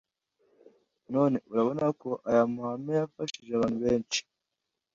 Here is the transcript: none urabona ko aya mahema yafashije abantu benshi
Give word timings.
none 1.13 1.35
urabona 1.51 1.85
ko 2.01 2.09
aya 2.29 2.43
mahema 2.53 2.91
yafashije 2.99 3.51
abantu 3.53 3.77
benshi 3.85 4.19